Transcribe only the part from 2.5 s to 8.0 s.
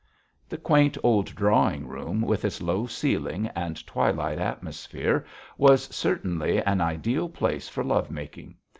low ceiling and twilight atmosphere, was certainly an ideal place for